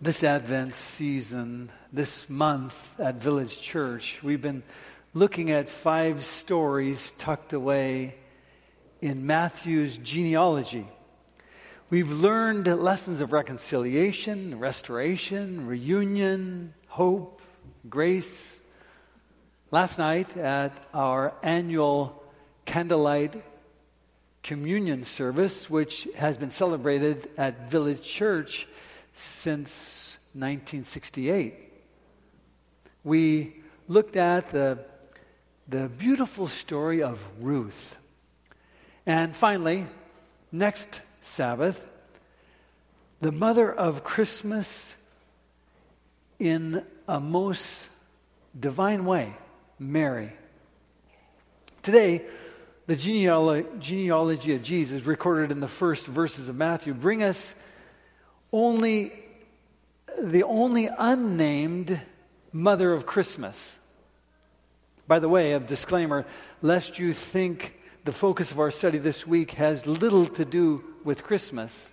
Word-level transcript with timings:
This 0.00 0.22
Advent 0.22 0.76
season, 0.76 1.72
this 1.92 2.30
month 2.30 2.72
at 3.00 3.16
Village 3.16 3.60
Church, 3.60 4.20
we've 4.22 4.40
been 4.40 4.62
looking 5.12 5.50
at 5.50 5.68
five 5.68 6.24
stories 6.24 7.10
tucked 7.18 7.52
away 7.52 8.14
in 9.00 9.26
Matthew's 9.26 9.96
genealogy. 9.96 10.86
We've 11.90 12.12
learned 12.12 12.68
lessons 12.68 13.20
of 13.22 13.32
reconciliation, 13.32 14.60
restoration, 14.60 15.66
reunion, 15.66 16.74
hope, 16.86 17.42
grace. 17.88 18.60
Last 19.72 19.98
night 19.98 20.36
at 20.36 20.78
our 20.94 21.34
annual 21.42 22.22
candlelight 22.66 23.42
communion 24.44 25.02
service, 25.02 25.68
which 25.68 26.06
has 26.16 26.38
been 26.38 26.52
celebrated 26.52 27.30
at 27.36 27.68
Village 27.68 28.02
Church 28.02 28.68
since 29.18 30.16
1968. 30.32 31.54
We 33.04 33.54
looked 33.88 34.16
at 34.16 34.50
the, 34.50 34.78
the 35.68 35.88
beautiful 35.88 36.46
story 36.46 37.02
of 37.02 37.20
Ruth. 37.40 37.96
And 39.06 39.34
finally, 39.34 39.86
next 40.52 41.00
Sabbath, 41.20 41.80
the 43.20 43.32
mother 43.32 43.72
of 43.72 44.04
Christmas 44.04 44.96
in 46.38 46.84
a 47.08 47.18
most 47.18 47.90
divine 48.58 49.04
way, 49.04 49.34
Mary. 49.78 50.32
Today, 51.82 52.24
the 52.86 52.96
genealogy 52.96 54.54
of 54.54 54.62
Jesus, 54.62 55.02
recorded 55.02 55.50
in 55.50 55.60
the 55.60 55.68
first 55.68 56.06
verses 56.06 56.48
of 56.48 56.56
Matthew, 56.56 56.94
bring 56.94 57.22
us 57.22 57.54
only 58.52 59.12
the 60.20 60.42
only 60.42 60.88
unnamed 60.98 62.00
mother 62.52 62.92
of 62.92 63.06
Christmas. 63.06 63.78
By 65.06 65.18
the 65.18 65.28
way, 65.28 65.52
a 65.52 65.60
disclaimer, 65.60 66.26
lest 66.60 66.98
you 66.98 67.12
think 67.12 67.74
the 68.04 68.12
focus 68.12 68.50
of 68.50 68.58
our 68.58 68.70
study 68.70 68.98
this 68.98 69.26
week 69.26 69.52
has 69.52 69.86
little 69.86 70.26
to 70.26 70.44
do 70.44 70.82
with 71.04 71.24
Christmas, 71.24 71.92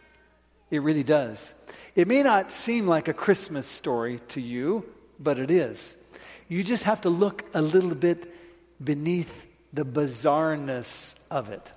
it 0.72 0.82
really 0.82 1.04
does. 1.04 1.54
It 1.96 2.08
may 2.08 2.24
not 2.24 2.52
seem 2.52 2.88
like 2.88 3.08
a 3.08 3.14
Christmas 3.14 3.68
story 3.68 4.20
to 4.30 4.42
you, 4.42 4.86
but 5.20 5.40
it 5.40 5.52
is. 5.52 5.98
You 6.48 6.64
just 6.64 6.84
have 6.84 7.02
to 7.02 7.10
look 7.10 7.46
a 7.54 7.62
little 7.62 7.96
bit 7.96 8.34
beneath 8.84 9.42
the 9.72 9.86
bizarreness 9.86 11.16
of 11.32 11.50
it. 11.50 11.72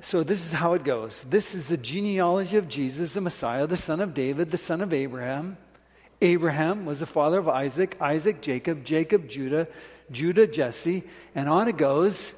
So, 0.00 0.22
this 0.22 0.46
is 0.46 0.52
how 0.52 0.74
it 0.74 0.84
goes. 0.84 1.24
This 1.28 1.54
is 1.54 1.68
the 1.68 1.76
genealogy 1.76 2.56
of 2.56 2.68
Jesus, 2.68 3.14
the 3.14 3.20
Messiah, 3.20 3.66
the 3.66 3.76
son 3.76 4.00
of 4.00 4.14
David, 4.14 4.50
the 4.50 4.56
son 4.56 4.80
of 4.80 4.92
Abraham. 4.92 5.56
Abraham 6.20 6.86
was 6.86 7.00
the 7.00 7.06
father 7.06 7.38
of 7.38 7.48
Isaac, 7.48 7.96
Isaac, 8.00 8.40
Jacob, 8.40 8.84
Jacob, 8.84 9.28
Judah, 9.28 9.66
Judah, 10.10 10.46
Jesse, 10.46 11.02
and 11.34 11.48
on 11.48 11.68
it 11.68 11.76
goes. 11.76 12.34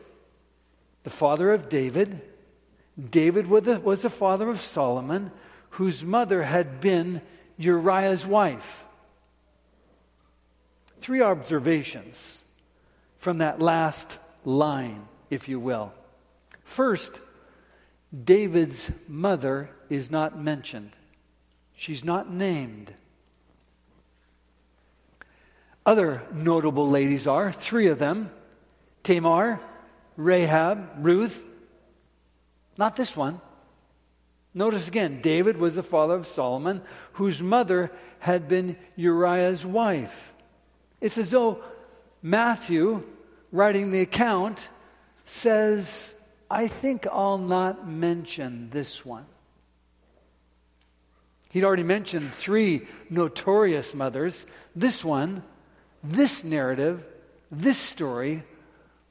The 1.02 1.10
father 1.10 1.52
of 1.52 1.68
David. 1.68 2.20
David 3.10 3.46
was 3.46 3.64
the, 3.64 3.80
was 3.80 4.02
the 4.02 4.10
father 4.10 4.48
of 4.48 4.60
Solomon, 4.60 5.30
whose 5.70 6.04
mother 6.04 6.42
had 6.42 6.80
been 6.80 7.20
Uriah's 7.56 8.26
wife. 8.26 8.84
Three 11.00 11.22
observations 11.22 12.44
from 13.18 13.38
that 13.38 13.60
last 13.60 14.18
line, 14.44 15.06
if 15.30 15.48
you 15.48 15.58
will. 15.60 15.92
First, 16.64 17.18
David's 18.12 18.90
mother 19.08 19.70
is 19.88 20.10
not 20.10 20.38
mentioned, 20.38 20.90
she's 21.74 22.04
not 22.04 22.32
named. 22.32 22.92
Other 25.86 26.22
notable 26.32 26.88
ladies 26.88 27.26
are 27.26 27.50
three 27.50 27.86
of 27.86 27.98
them 27.98 28.30
Tamar, 29.02 29.60
Rahab, 30.16 30.88
Ruth. 30.98 31.42
Not 32.76 32.96
this 32.96 33.16
one. 33.16 33.40
Notice 34.52 34.88
again, 34.88 35.20
David 35.20 35.56
was 35.56 35.76
the 35.76 35.82
father 35.82 36.14
of 36.14 36.26
Solomon, 36.26 36.82
whose 37.12 37.42
mother 37.42 37.90
had 38.18 38.48
been 38.48 38.76
Uriah's 38.96 39.64
wife. 39.64 40.32
It's 41.00 41.18
as 41.18 41.30
though 41.30 41.62
Matthew, 42.22 43.04
writing 43.52 43.90
the 43.90 44.00
account, 44.00 44.68
says, 45.24 46.14
I 46.50 46.66
think 46.66 47.06
I'll 47.06 47.38
not 47.38 47.86
mention 47.86 48.70
this 48.70 49.04
one. 49.04 49.26
He'd 51.50 51.64
already 51.64 51.84
mentioned 51.84 52.34
three 52.34 52.86
notorious 53.08 53.94
mothers. 53.94 54.46
This 54.74 55.04
one, 55.04 55.42
this 56.02 56.42
narrative, 56.42 57.04
this 57.50 57.78
story 57.78 58.42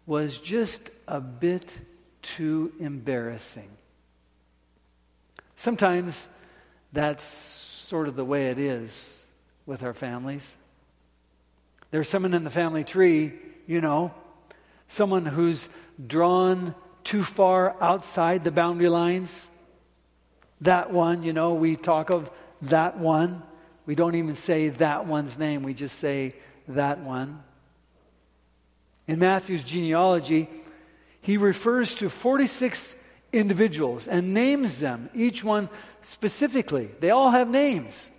was 0.05 0.37
just 0.37 0.89
a 1.07 1.21
bit 1.21 1.79
too 2.21 2.73
embarrassing. 2.79 3.69
Sometimes 5.55 6.29
that's 6.93 7.25
sort 7.25 8.07
of 8.07 8.15
the 8.15 8.25
way 8.25 8.47
it 8.47 8.57
is 8.57 9.25
with 9.65 9.83
our 9.83 9.93
families. 9.93 10.57
There's 11.91 12.07
someone 12.09 12.33
in 12.33 12.43
the 12.43 12.49
family 12.49 12.83
tree, 12.83 13.33
you 13.67 13.81
know, 13.81 14.13
someone 14.87 15.25
who's 15.25 15.69
drawn 16.05 16.73
too 17.03 17.23
far 17.23 17.75
outside 17.81 18.43
the 18.43 18.51
boundary 18.51 18.89
lines. 18.89 19.49
That 20.61 20.91
one, 20.91 21.23
you 21.23 21.33
know, 21.33 21.53
we 21.53 21.75
talk 21.75 22.09
of 22.09 22.29
that 22.63 22.97
one. 22.97 23.41
We 23.85 23.95
don't 23.95 24.15
even 24.15 24.35
say 24.35 24.69
that 24.69 25.05
one's 25.05 25.39
name, 25.39 25.63
we 25.63 25.73
just 25.73 25.99
say 25.99 26.35
that 26.67 26.99
one. 26.99 27.43
In 29.07 29.19
Matthew's 29.19 29.63
genealogy, 29.63 30.47
he 31.21 31.37
refers 31.37 31.95
to 31.95 32.09
46 32.09 32.95
individuals 33.33 34.07
and 34.07 34.33
names 34.33 34.79
them, 34.79 35.09
each 35.15 35.43
one 35.43 35.69
specifically. 36.01 36.89
They 36.99 37.09
all 37.09 37.31
have 37.31 37.49
names. 37.49 38.11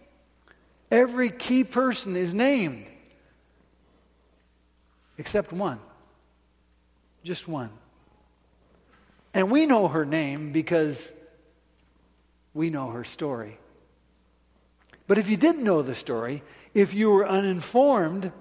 Every 0.91 1.31
key 1.31 1.63
person 1.65 2.17
is 2.17 2.35
named 2.35 2.87
except 5.21 5.53
one. 5.53 5.79
Just 7.23 7.47
one. 7.47 7.71
And 9.33 9.51
we 9.51 9.67
know 9.67 9.89
her 9.89 10.05
name 10.05 10.53
because 10.53 11.15
we 12.53 12.71
know 12.71 12.89
her 12.91 13.05
story. 13.05 13.59
But 15.07 15.19
if 15.19 15.29
you 15.29 15.37
didn't 15.37 15.65
know 15.65 15.83
the 15.83 15.95
story, 15.95 16.43
if 16.75 16.95
you 16.95 17.11
were 17.11 17.27
uninformed 17.27 18.33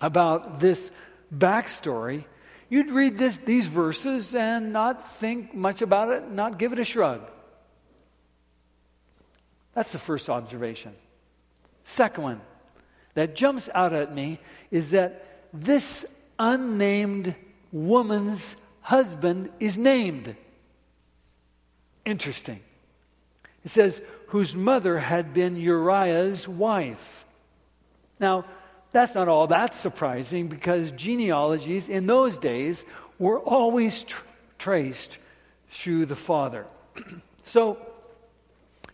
about 0.00 0.60
this 0.60 0.90
backstory, 1.34 2.24
you'd 2.68 2.90
read 2.90 3.18
this, 3.18 3.38
these 3.38 3.66
verses 3.66 4.34
and 4.34 4.72
not 4.72 5.16
think 5.18 5.54
much 5.54 5.82
about 5.82 6.10
it, 6.10 6.30
not 6.30 6.58
give 6.58 6.72
it 6.72 6.78
a 6.78 6.84
shrug. 6.84 7.20
That's 9.74 9.92
the 9.92 9.98
first 9.98 10.30
observation. 10.30 10.94
Second 11.84 12.24
one 12.24 12.40
that 13.14 13.34
jumps 13.34 13.68
out 13.74 13.92
at 13.92 14.14
me 14.14 14.38
is 14.70 14.90
that 14.92 15.24
this 15.52 16.06
unnamed 16.38 17.34
woman's 17.72 18.56
husband 18.84 19.48
is 19.58 19.78
named. 19.78 20.36
Interesting. 22.04 22.60
It 23.64 23.70
says, 23.70 24.02
whose 24.28 24.54
mother 24.54 24.98
had 24.98 25.32
been 25.32 25.56
Uriah's 25.56 26.46
wife. 26.46 27.24
Now, 28.20 28.44
that's 28.92 29.14
not 29.14 29.26
all 29.26 29.46
that 29.46 29.74
surprising 29.74 30.48
because 30.48 30.90
genealogies 30.92 31.88
in 31.88 32.06
those 32.06 32.36
days 32.36 32.84
were 33.18 33.40
always 33.40 34.04
tr- 34.04 34.22
traced 34.58 35.16
through 35.70 36.04
the 36.04 36.16
father. 36.16 36.66
so, 37.46 37.78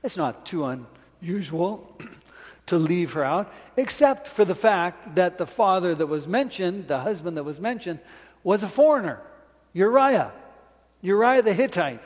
it's 0.05 0.17
not 0.17 0.47
too 0.47 0.87
unusual 1.21 1.99
to 2.67 2.79
leave 2.79 3.15
her 3.15 3.25
out, 3.25 3.53
except 3.77 4.29
for 4.29 4.45
the 4.45 4.55
fact 4.55 5.17
that 5.17 5.37
the 5.37 5.47
father 5.47 5.97
that 5.97 6.07
was 6.07 6.29
mentioned, 6.29 6.87
the 6.87 7.01
husband 7.01 7.37
that 7.37 7.45
was 7.45 7.61
mentioned, 7.61 7.99
was 8.45 8.63
a 8.63 8.69
foreigner, 8.69 9.21
Uriah. 9.73 10.33
Uriah 11.01 11.43
the 11.43 11.55
Hittite. 11.55 12.03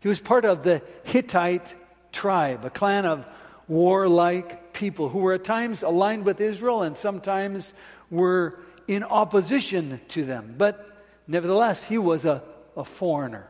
He 0.00 0.08
was 0.08 0.20
part 0.20 0.44
of 0.44 0.62
the 0.62 0.82
Hittite 1.04 1.74
tribe, 2.10 2.64
a 2.64 2.70
clan 2.70 3.06
of 3.06 3.26
warlike 3.68 4.72
people 4.72 5.08
who 5.08 5.20
were 5.20 5.34
at 5.34 5.44
times 5.44 5.82
aligned 5.82 6.24
with 6.24 6.40
Israel 6.40 6.82
and 6.82 6.98
sometimes 6.98 7.72
were 8.10 8.58
in 8.88 9.04
opposition 9.04 10.00
to 10.08 10.24
them. 10.24 10.54
But 10.58 11.04
nevertheless, 11.26 11.84
he 11.84 11.98
was 11.98 12.24
a, 12.24 12.42
a 12.76 12.84
foreigner. 12.84 13.48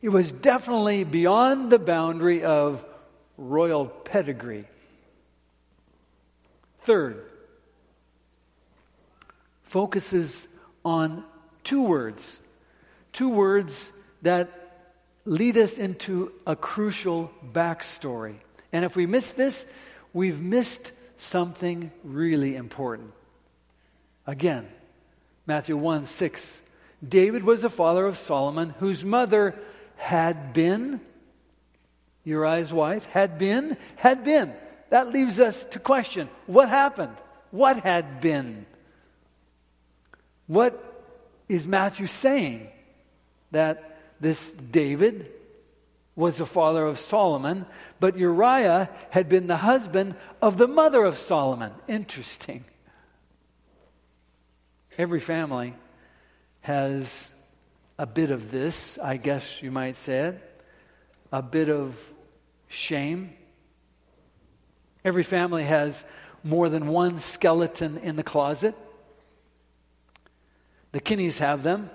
He 0.00 0.08
was 0.08 0.32
definitely 0.32 1.04
beyond 1.04 1.70
the 1.70 1.78
boundary 1.78 2.42
of 2.42 2.84
royal 3.36 3.86
pedigree. 3.86 4.66
Third, 6.82 7.22
focuses 9.64 10.48
on 10.84 11.24
two 11.64 11.82
words. 11.82 12.40
Two 13.12 13.28
words 13.28 13.92
that 14.22 14.48
lead 15.24 15.56
us 15.56 15.78
into 15.78 16.32
a 16.46 16.56
crucial 16.56 17.30
backstory. 17.52 18.36
And 18.72 18.84
if 18.84 18.96
we 18.96 19.06
miss 19.06 19.32
this, 19.32 19.66
we've 20.12 20.40
missed 20.40 20.92
something 21.16 21.90
really 22.04 22.56
important. 22.56 23.12
Again, 24.26 24.68
Matthew 25.46 25.76
1 25.76 26.06
6. 26.06 26.62
David 27.06 27.44
was 27.44 27.62
the 27.62 27.70
father 27.70 28.06
of 28.06 28.18
Solomon, 28.18 28.74
whose 28.78 29.04
mother 29.04 29.54
had 29.96 30.52
been 30.52 31.00
Uriah's 32.24 32.72
wife, 32.72 33.06
had 33.06 33.38
been, 33.38 33.76
had 33.96 34.24
been. 34.24 34.52
That 34.90 35.08
leaves 35.08 35.40
us 35.40 35.64
to 35.66 35.78
question 35.78 36.28
what 36.46 36.68
happened? 36.68 37.16
What 37.50 37.80
had 37.80 38.20
been? 38.20 38.66
What 40.46 40.89
is 41.50 41.66
Matthew 41.66 42.06
saying? 42.06 42.68
That 43.50 43.98
this 44.20 44.52
David 44.52 45.30
was 46.14 46.36
the 46.36 46.46
father 46.46 46.86
of 46.86 47.00
Solomon, 47.00 47.66
but 47.98 48.16
Uriah 48.16 48.88
had 49.10 49.28
been 49.28 49.48
the 49.48 49.56
husband 49.56 50.14
of 50.40 50.58
the 50.58 50.68
mother 50.68 51.04
of 51.04 51.18
Solomon. 51.18 51.72
Interesting. 51.88 52.64
Every 54.96 55.18
family 55.18 55.74
has 56.60 57.34
a 57.98 58.06
bit 58.06 58.30
of 58.30 58.50
this, 58.50 58.98
I 58.98 59.16
guess 59.16 59.62
you 59.62 59.72
might 59.72 59.96
say 59.96 60.18
it, 60.18 60.62
a 61.32 61.42
bit 61.42 61.68
of 61.68 61.98
shame. 62.68 63.32
Every 65.04 65.24
family 65.24 65.64
has 65.64 66.04
more 66.44 66.68
than 66.68 66.86
one 66.86 67.18
skeleton 67.18 67.98
in 67.98 68.16
the 68.16 68.22
closet. 68.22 68.76
The 70.92 71.00
Kinneys 71.00 71.38
have 71.38 71.62
them. 71.62 71.90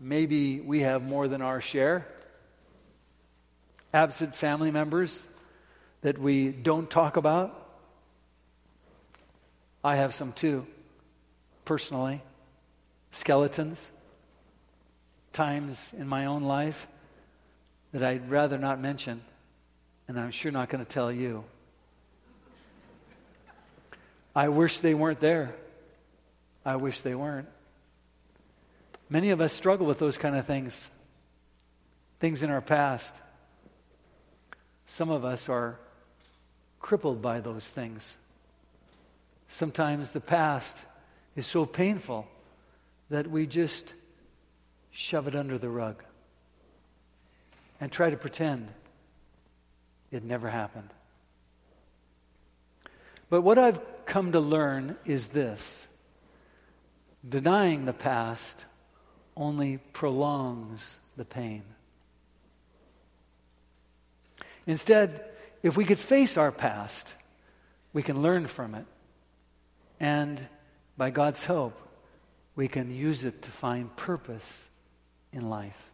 Maybe 0.00 0.60
we 0.60 0.82
have 0.82 1.02
more 1.02 1.26
than 1.26 1.40
our 1.40 1.60
share. 1.60 2.06
Absent 3.94 4.34
family 4.34 4.70
members 4.70 5.26
that 6.02 6.18
we 6.18 6.48
don't 6.50 6.90
talk 6.90 7.16
about. 7.16 7.62
I 9.82 9.96
have 9.96 10.12
some 10.12 10.32
too, 10.32 10.66
personally. 11.64 12.22
Skeletons. 13.10 13.92
Times 15.32 15.94
in 15.96 16.06
my 16.08 16.26
own 16.26 16.42
life 16.44 16.86
that 17.92 18.02
I'd 18.02 18.30
rather 18.30 18.58
not 18.58 18.80
mention, 18.80 19.22
and 20.08 20.18
I'm 20.18 20.30
sure 20.30 20.52
not 20.52 20.68
going 20.68 20.84
to 20.84 20.90
tell 20.90 21.10
you. 21.10 21.44
I 24.34 24.48
wish 24.48 24.80
they 24.80 24.92
weren't 24.92 25.20
there. 25.20 25.54
I 26.64 26.76
wish 26.76 27.00
they 27.00 27.14
weren't. 27.14 27.48
Many 29.08 29.30
of 29.30 29.40
us 29.40 29.52
struggle 29.52 29.86
with 29.86 29.98
those 29.98 30.18
kind 30.18 30.34
of 30.36 30.46
things, 30.46 30.88
things 32.18 32.42
in 32.42 32.50
our 32.50 32.60
past. 32.60 33.14
Some 34.86 35.10
of 35.10 35.24
us 35.24 35.48
are 35.48 35.78
crippled 36.80 37.22
by 37.22 37.40
those 37.40 37.68
things. 37.68 38.18
Sometimes 39.48 40.10
the 40.10 40.20
past 40.20 40.84
is 41.36 41.46
so 41.46 41.66
painful 41.66 42.26
that 43.10 43.30
we 43.30 43.46
just 43.46 43.94
shove 44.90 45.28
it 45.28 45.36
under 45.36 45.58
the 45.58 45.68
rug 45.68 46.02
and 47.80 47.92
try 47.92 48.10
to 48.10 48.16
pretend 48.16 48.68
it 50.10 50.24
never 50.24 50.48
happened. 50.48 50.90
But 53.28 53.42
what 53.42 53.58
I've 53.58 53.80
come 54.06 54.32
to 54.32 54.40
learn 54.40 54.96
is 55.04 55.28
this 55.28 55.86
denying 57.28 57.84
the 57.84 57.92
past 57.92 58.64
only 59.36 59.78
prolongs 59.92 60.98
the 61.16 61.24
pain. 61.24 61.62
Instead, 64.66 65.24
if 65.62 65.76
we 65.76 65.84
could 65.84 65.98
face 65.98 66.36
our 66.36 66.50
past, 66.50 67.14
we 67.92 68.02
can 68.02 68.22
learn 68.22 68.46
from 68.46 68.74
it. 68.74 68.86
And 70.00 70.40
by 70.96 71.10
God's 71.10 71.44
help, 71.44 71.80
we 72.54 72.68
can 72.68 72.94
use 72.94 73.24
it 73.24 73.42
to 73.42 73.50
find 73.50 73.94
purpose 73.96 74.70
in 75.32 75.48
life. 75.48 75.90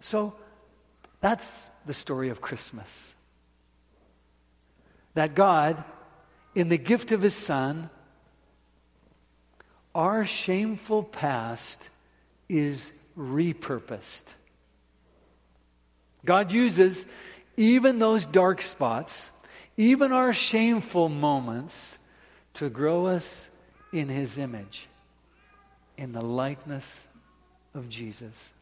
So, 0.00 0.34
that's 1.20 1.70
the 1.86 1.94
story 1.94 2.30
of 2.30 2.40
Christmas. 2.40 3.14
That 5.14 5.34
God, 5.34 5.82
in 6.54 6.68
the 6.68 6.78
gift 6.78 7.12
of 7.12 7.22
His 7.22 7.34
Son, 7.34 7.90
our 9.94 10.24
shameful 10.24 11.02
past 11.02 11.88
is 12.52 12.92
repurposed. 13.18 14.24
God 16.24 16.52
uses 16.52 17.06
even 17.56 17.98
those 17.98 18.26
dark 18.26 18.62
spots, 18.62 19.32
even 19.76 20.12
our 20.12 20.32
shameful 20.32 21.08
moments, 21.08 21.98
to 22.54 22.68
grow 22.68 23.06
us 23.06 23.48
in 23.92 24.08
His 24.08 24.38
image, 24.38 24.86
in 25.96 26.12
the 26.12 26.22
likeness 26.22 27.08
of 27.74 27.88
Jesus. 27.88 28.52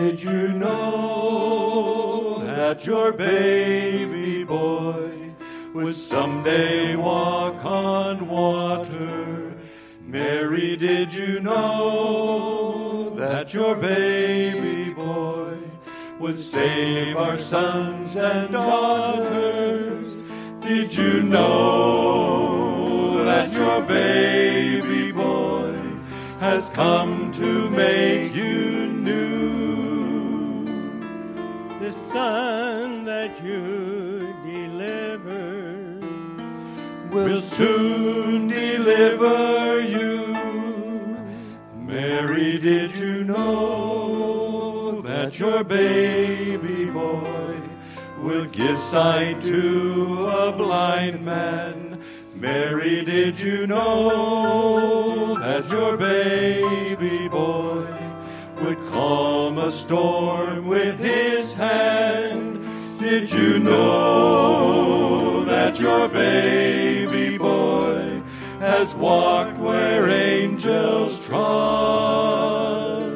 Did 0.00 0.20
you 0.20 0.48
know 0.48 2.42
that 2.44 2.84
your 2.84 3.12
baby 3.12 4.42
boy 4.42 5.08
would 5.72 5.94
someday 5.94 6.96
walk 6.96 7.64
on 7.64 8.26
water? 8.26 9.54
Mary, 10.04 10.76
did 10.76 11.14
you 11.14 11.38
know 11.38 13.10
that 13.10 13.54
your 13.54 13.76
baby 13.76 14.92
boy 14.92 15.56
would 16.18 16.38
save 16.38 17.16
our 17.16 17.38
sons 17.38 18.16
and 18.16 18.52
daughters? 18.52 20.24
Did 20.60 20.92
you 20.92 21.22
know 21.22 23.24
that 23.24 23.52
your 23.52 23.80
baby 23.82 25.12
boy 25.12 25.78
has 26.40 26.68
come 26.70 27.30
to 27.30 27.70
make 27.70 28.34
you 28.34 28.73
son 32.14 33.04
that 33.04 33.42
you 33.42 34.32
delivered 34.46 36.00
will 37.10 37.40
soon 37.40 38.46
deliver 38.46 39.80
you. 39.80 40.36
Mary, 41.76 42.56
did 42.58 42.96
you 42.96 43.24
know 43.24 45.00
that 45.00 45.40
your 45.40 45.64
baby 45.64 46.86
boy 46.86 47.56
will 48.20 48.46
give 48.60 48.78
sight 48.78 49.40
to 49.40 50.28
a 50.28 50.52
blind 50.52 51.24
man? 51.24 51.98
Mary, 52.36 53.04
did 53.04 53.40
you 53.40 53.66
know 53.66 55.34
that 55.40 55.68
your 55.68 55.96
baby 55.96 57.26
boy 57.26 57.83
a 59.64 59.70
storm 59.70 60.66
with 60.68 60.98
his 60.98 61.54
hand. 61.54 62.60
Did 63.00 63.32
you 63.32 63.58
know 63.58 65.44
that 65.44 65.54
that 65.74 65.80
your 65.80 66.08
baby 66.08 67.38
boy 67.38 68.22
has 68.60 68.94
walked 68.94 69.58
where 69.58 70.08
angels 70.08 71.26
trod. 71.26 73.10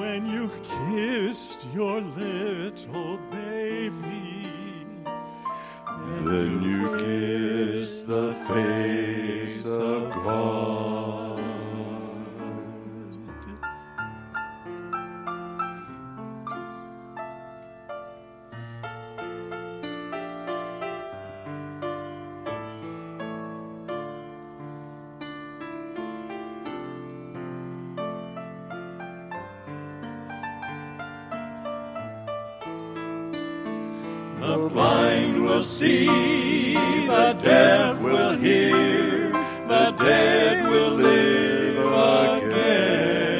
When 0.00 0.28
you 0.28 0.50
kissed 0.62 1.66
your 1.74 2.00
little 2.00 3.18
baby, 3.30 4.44
Then 6.24 6.62
you 6.62 6.80
kissed 6.98 8.06
the 8.06 8.34
face 8.46 8.79
see, 35.80 36.74
the 37.06 37.32
deaf 37.42 37.98
will 38.02 38.36
hear, 38.36 39.32
the 39.66 39.94
dead 39.98 40.68
will 40.68 40.90
live 40.90 41.78
again. 42.42 43.32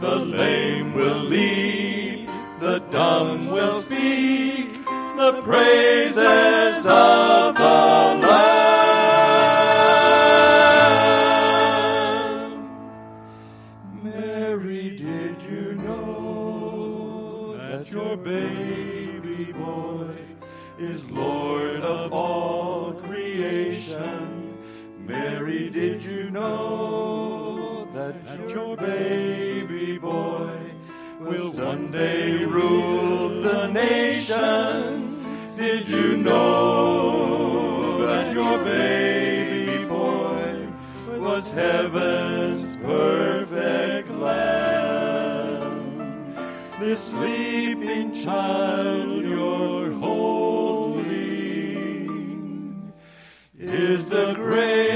The 0.00 0.16
lame 0.18 0.92
will 0.92 1.22
leap, 1.34 2.28
the 2.58 2.80
dumb 2.90 3.48
will 3.48 3.80
speak, 3.80 4.68
the 5.16 5.40
praises 5.42 6.84
of 6.84 7.21
heaven's 41.52 42.76
perfect 42.78 44.10
lamb? 44.10 45.62
This 46.80 47.04
sleeping 47.10 48.12
child 48.14 49.22
you're 49.24 49.92
holding 49.92 51.02
is 53.58 54.08
the 54.08 54.34
great, 54.34 54.91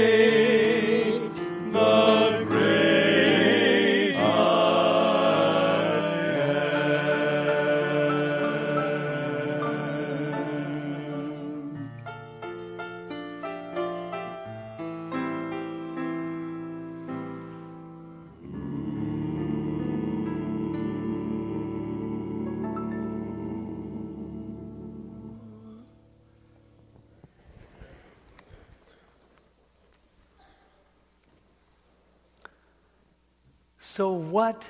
So, 33.97 34.11
what 34.11 34.63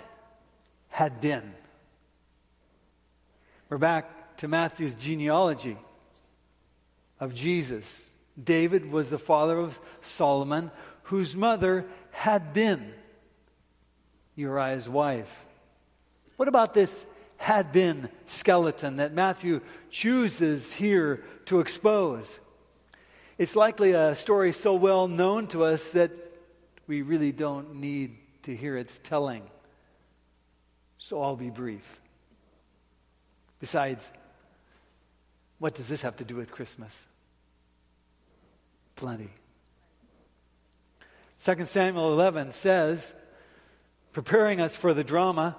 had 0.88 1.20
been? 1.20 1.54
We're 3.68 3.78
back 3.78 4.38
to 4.38 4.48
Matthew's 4.48 4.96
genealogy 4.96 5.76
of 7.20 7.34
Jesus. 7.34 8.16
David 8.42 8.90
was 8.90 9.10
the 9.10 9.18
father 9.18 9.60
of 9.60 9.78
Solomon, 10.02 10.72
whose 11.04 11.36
mother 11.36 11.86
had 12.12 12.54
been 12.54 12.94
Uriah's 14.38 14.88
wife. 14.88 15.46
What 16.38 16.48
about 16.48 16.74
this 16.74 17.06
had 17.36 17.74
been 17.74 18.08
skeleton 18.28 18.96
that 18.96 19.12
Matthew 19.12 19.60
chooses 19.90 20.72
here 20.72 21.22
to 21.48 21.60
expose? 21.60 22.40
It's 23.38 23.58
likely 23.58 23.92
a 23.92 24.16
story 24.16 24.54
so 24.54 24.76
well 24.76 25.10
known 25.10 25.48
to 25.48 25.66
us 25.66 25.92
that 25.92 26.12
we 26.88 27.02
really 27.02 27.34
don't 27.34 27.76
need 27.76 28.16
to 28.48 28.56
hear 28.56 28.78
its 28.78 28.98
telling. 28.98 29.44
So 30.98 31.22
I'll 31.22 31.36
be 31.36 31.50
brief. 31.50 32.00
Besides, 33.60 34.14
what 35.60 35.76
does 35.76 35.90
this 35.90 36.02
have 36.04 36.16
to 36.18 36.24
do 36.24 36.38
with 36.38 36.50
Christmas? 36.50 37.08
Plenty. 38.96 39.32
2 41.44 41.66
Samuel 41.66 42.14
11 42.14 42.54
says, 42.54 43.16
preparing 44.14 44.62
us 44.62 44.78
for 44.78 44.94
the 44.94 45.04
drama, 45.04 45.58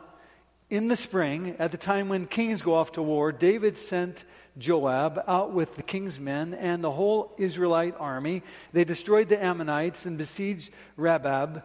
in 0.71 0.89
the 0.89 0.97
spring, 0.97 1.57
at 1.59 1.73
the 1.73 1.77
time 1.77 2.09
when 2.09 2.27
kings 2.27 2.63
go 2.63 2.75
off 2.75 2.93
to 2.93 3.03
war, 3.03 3.33
David 3.33 3.77
sent 3.77 4.25
Joab 4.57 5.23
out 5.29 5.53
with 5.53 5.77
the 5.77 5.83
king's 5.83 6.19
men 6.19 6.55
and 6.55 6.83
the 6.83 6.91
whole 6.91 7.35
Israelite 7.37 7.97
army. 7.99 8.43
They 8.73 8.85
destroyed 8.85 9.29
the 9.29 9.43
Ammonites 9.43 10.07
and 10.07 10.17
besieged 10.17 10.73
Rabbah. 10.97 11.61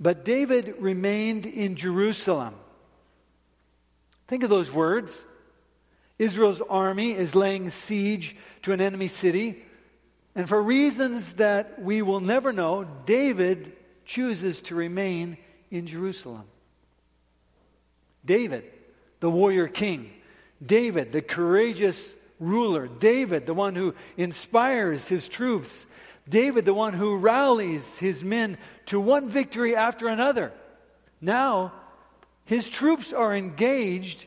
But 0.00 0.24
David 0.24 0.76
remained 0.78 1.44
in 1.44 1.76
Jerusalem. 1.76 2.54
Think 4.28 4.42
of 4.42 4.50
those 4.50 4.72
words. 4.72 5.26
Israel's 6.18 6.62
army 6.62 7.12
is 7.12 7.34
laying 7.34 7.68
siege 7.70 8.34
to 8.62 8.72
an 8.72 8.80
enemy 8.80 9.08
city. 9.08 9.62
And 10.34 10.48
for 10.48 10.62
reasons 10.62 11.34
that 11.34 11.82
we 11.82 12.00
will 12.00 12.20
never 12.20 12.52
know, 12.52 12.86
David 13.04 13.72
chooses 14.06 14.62
to 14.62 14.74
remain 14.74 15.36
in 15.70 15.86
Jerusalem. 15.86 16.44
David, 18.24 18.64
the 19.20 19.30
warrior 19.30 19.68
king. 19.68 20.10
David, 20.64 21.12
the 21.12 21.22
courageous 21.22 22.14
ruler. 22.38 22.86
David, 22.86 23.46
the 23.46 23.54
one 23.54 23.74
who 23.74 23.94
inspires 24.16 25.08
his 25.08 25.28
troops. 25.28 25.86
David, 26.30 26.64
the 26.64 26.74
one 26.74 26.94
who 26.94 27.18
rallies 27.18 27.98
his 27.98 28.24
men 28.24 28.56
to 28.86 29.00
one 29.00 29.28
victory 29.28 29.76
after 29.76 30.08
another. 30.08 30.52
Now, 31.20 31.72
his 32.44 32.68
troops 32.68 33.12
are 33.12 33.34
engaged, 33.34 34.26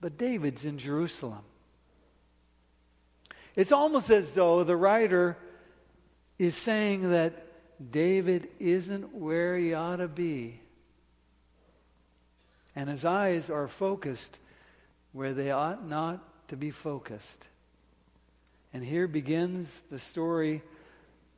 but 0.00 0.18
David's 0.18 0.64
in 0.64 0.78
Jerusalem. 0.78 1.42
It's 3.54 3.72
almost 3.72 4.10
as 4.10 4.34
though 4.34 4.64
the 4.64 4.76
writer 4.76 5.36
is 6.38 6.56
saying 6.56 7.10
that 7.10 7.46
David 7.92 8.48
isn't 8.58 9.14
where 9.14 9.56
he 9.56 9.74
ought 9.74 9.96
to 9.96 10.08
be. 10.08 10.60
And 12.74 12.88
his 12.88 13.04
eyes 13.04 13.50
are 13.50 13.68
focused 13.68 14.38
where 15.12 15.32
they 15.32 15.50
ought 15.50 15.86
not 15.86 16.48
to 16.48 16.56
be 16.56 16.70
focused. 16.70 17.46
And 18.72 18.84
here 18.84 19.08
begins 19.08 19.82
the 19.90 19.98
story 19.98 20.62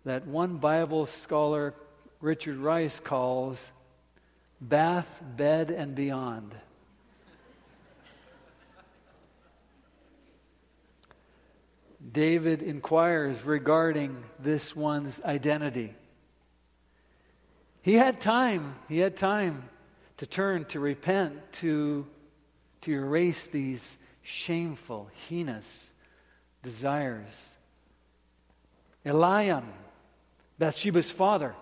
that 0.04 0.26
one 0.26 0.58
Bible 0.58 1.06
scholar, 1.06 1.74
Richard 2.20 2.58
Rice, 2.58 3.00
calls 3.00 3.72
Bath, 4.60 5.08
Bed, 5.36 5.70
and 5.70 5.94
Beyond. 5.94 6.54
David 12.12 12.62
inquires 12.62 13.42
regarding 13.44 14.22
this 14.38 14.76
one's 14.76 15.20
identity. 15.22 15.94
He 17.80 17.94
had 17.94 18.20
time, 18.20 18.74
he 18.88 18.98
had 18.98 19.16
time 19.16 19.68
to 20.18 20.26
turn, 20.26 20.66
to 20.66 20.80
repent, 20.80 21.52
to, 21.54 22.06
to 22.82 22.92
erase 22.92 23.46
these 23.46 23.98
shameful, 24.22 25.10
heinous 25.28 25.91
desires. 26.62 27.56
Eliam, 29.04 29.64
Bathsheba's 30.58 31.10
father, 31.10 31.54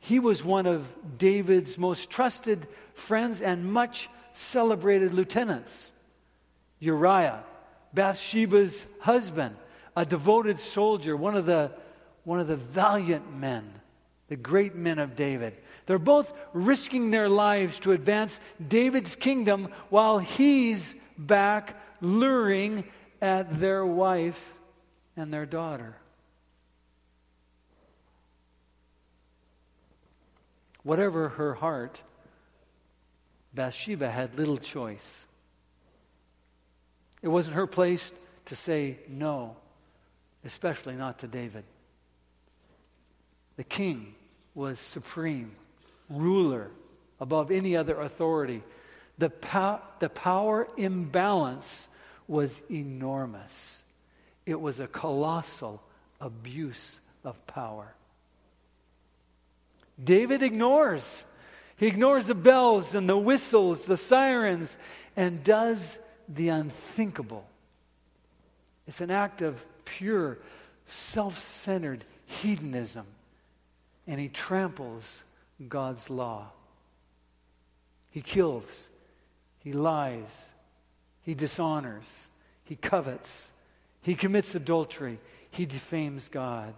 he 0.00 0.18
was 0.18 0.44
one 0.44 0.66
of 0.66 0.86
David's 1.18 1.78
most 1.78 2.10
trusted 2.10 2.66
friends 2.94 3.40
and 3.40 3.72
much 3.72 4.08
celebrated 4.32 5.14
lieutenants. 5.14 5.92
Uriah, 6.80 7.42
Bathsheba's 7.94 8.86
husband, 9.00 9.56
a 9.96 10.04
devoted 10.04 10.58
soldier, 10.60 11.16
one 11.16 11.36
of 11.36 11.46
the, 11.46 11.70
one 12.24 12.40
of 12.40 12.48
the 12.48 12.56
valiant 12.56 13.34
men, 13.36 13.64
the 14.28 14.36
great 14.36 14.74
men 14.74 14.98
of 14.98 15.16
David. 15.16 15.54
They're 15.86 15.98
both 15.98 16.32
risking 16.52 17.10
their 17.10 17.28
lives 17.28 17.78
to 17.80 17.92
advance 17.92 18.40
David's 18.66 19.16
kingdom 19.16 19.68
while 19.90 20.18
he's 20.18 20.96
back 21.16 21.80
luring 22.00 22.84
at 23.20 23.60
their 23.60 23.84
wife 23.84 24.54
and 25.16 25.32
their 25.32 25.46
daughter. 25.46 25.96
Whatever 30.82 31.30
her 31.30 31.54
heart, 31.54 32.02
Bathsheba 33.54 34.10
had 34.10 34.36
little 34.36 34.58
choice. 34.58 35.26
It 37.22 37.28
wasn't 37.28 37.56
her 37.56 37.66
place 37.66 38.12
to 38.46 38.56
say 38.56 38.98
no, 39.08 39.56
especially 40.44 40.94
not 40.94 41.20
to 41.20 41.26
David. 41.26 41.64
The 43.56 43.64
king 43.64 44.14
was 44.54 44.78
supreme, 44.78 45.52
ruler 46.10 46.70
above 47.20 47.50
any 47.50 47.76
other 47.76 47.98
authority. 48.00 48.62
The, 49.16 49.30
pow- 49.30 49.80
the 50.00 50.08
power 50.08 50.68
imbalance 50.76 51.88
was 52.28 52.62
enormous. 52.70 53.82
It 54.46 54.60
was 54.60 54.80
a 54.80 54.86
colossal 54.86 55.82
abuse 56.20 57.00
of 57.24 57.46
power. 57.46 57.94
David 60.02 60.42
ignores. 60.42 61.24
He 61.76 61.86
ignores 61.86 62.26
the 62.26 62.34
bells 62.34 62.94
and 62.94 63.08
the 63.08 63.16
whistles, 63.16 63.84
the 63.84 63.96
sirens, 63.96 64.78
and 65.16 65.42
does 65.42 65.98
the 66.28 66.48
unthinkable. 66.48 67.46
It's 68.86 69.00
an 69.00 69.10
act 69.10 69.42
of 69.42 69.62
pure, 69.84 70.38
self 70.86 71.38
centered 71.40 72.04
hedonism, 72.26 73.06
and 74.06 74.20
he 74.20 74.28
tramples 74.28 75.24
God's 75.68 76.10
law. 76.10 76.48
He 78.10 78.20
kills, 78.20 78.88
he 79.60 79.72
lies, 79.72 80.52
he 81.24 81.34
dishonors, 81.34 82.30
he 82.62 82.76
covets, 82.76 83.50
he 84.02 84.14
commits 84.14 84.54
adultery, 84.54 85.18
he 85.50 85.66
defames 85.66 86.28
God. 86.28 86.74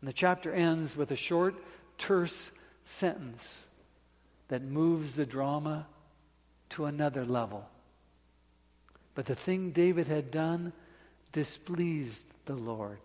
And 0.00 0.08
the 0.08 0.12
chapter 0.12 0.52
ends 0.52 0.96
with 0.96 1.10
a 1.10 1.16
short, 1.16 1.56
terse 1.98 2.52
sentence 2.84 3.66
that 4.48 4.62
moves 4.62 5.14
the 5.14 5.26
drama 5.26 5.86
to 6.70 6.86
another 6.86 7.24
level. 7.24 7.68
But 9.14 9.26
the 9.26 9.34
thing 9.34 9.72
David 9.72 10.06
had 10.06 10.30
done 10.30 10.72
displeased 11.32 12.26
the 12.46 12.54
Lord. 12.54 12.98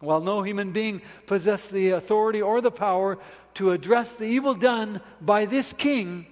While 0.00 0.20
no 0.20 0.42
human 0.42 0.72
being 0.72 1.02
possessed 1.26 1.70
the 1.70 1.90
authority 1.90 2.42
or 2.42 2.60
the 2.60 2.70
power 2.70 3.18
to 3.54 3.70
address 3.70 4.14
the 4.14 4.24
evil 4.24 4.54
done 4.54 5.00
by 5.20 5.44
this 5.44 5.72
king, 5.72 6.26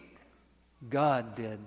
God 0.88 1.34
did. 1.34 1.58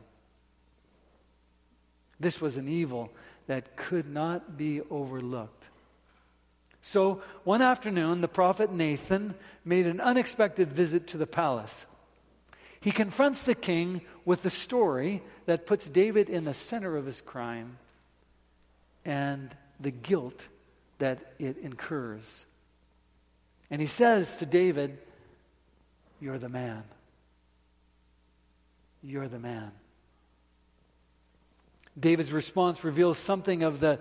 This 2.19 2.39
was 2.39 2.57
an 2.57 2.67
evil 2.67 3.11
that 3.47 3.75
could 3.75 4.07
not 4.07 4.57
be 4.57 4.81
overlooked. 4.89 5.65
So, 6.81 7.21
one 7.43 7.61
afternoon, 7.61 8.21
the 8.21 8.27
prophet 8.27 8.71
Nathan 8.71 9.35
made 9.63 9.85
an 9.85 9.99
unexpected 9.99 10.71
visit 10.71 11.07
to 11.07 11.17
the 11.17 11.27
palace. 11.27 11.85
He 12.79 12.91
confronts 12.91 13.43
the 13.43 13.53
king 13.53 14.01
with 14.25 14.41
the 14.41 14.49
story 14.49 15.21
that 15.45 15.67
puts 15.67 15.89
David 15.89 16.29
in 16.29 16.45
the 16.45 16.53
center 16.53 16.97
of 16.97 17.05
his 17.05 17.21
crime 17.21 17.77
and 19.05 19.53
the 19.79 19.91
guilt 19.91 20.47
that 20.97 21.19
it 21.37 21.57
incurs. 21.57 22.45
And 23.69 23.79
he 23.79 23.87
says 23.87 24.37
to 24.37 24.45
David, 24.45 24.97
You're 26.19 26.39
the 26.39 26.50
man. 26.50 26.83
You're 29.03 29.27
the 29.27 29.40
man. 29.40 29.72
David's 32.00 32.31
response 32.31 32.83
reveals 32.83 33.18
something 33.18 33.64
of 33.64 33.79
the 33.79 34.00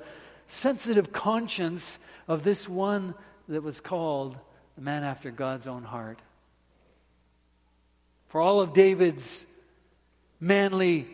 sensitive 0.48 1.12
conscience 1.12 1.98
of 2.28 2.44
this 2.44 2.68
one 2.68 3.14
that 3.48 3.62
was 3.62 3.80
called 3.80 4.36
a 4.78 4.80
man 4.80 5.02
after 5.02 5.30
God's 5.30 5.66
own 5.66 5.82
heart. 5.82 6.20
For 8.28 8.40
all 8.40 8.60
of 8.60 8.72
David's 8.72 9.46
manly, 10.38 11.08